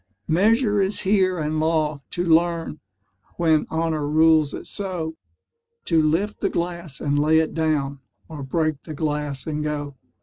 Measure 0.33 0.81
is 0.81 1.01
here 1.01 1.37
and 1.37 1.59
law, 1.59 2.01
to 2.09 2.25
learn, 2.25 2.79
When 3.37 3.67
honour 3.69 4.07
rules 4.07 4.51
it 4.51 4.65
so, 4.65 5.15
To 5.85 6.01
lift 6.01 6.39
the 6.41 6.49
glass 6.49 6.99
and 6.99 7.19
lay 7.19 7.37
it 7.37 7.53
down 7.53 7.99
Or 8.27 8.41
break 8.41 8.81
the 8.81 8.95
glass 8.95 9.45
and 9.45 9.63
go. 9.63 9.93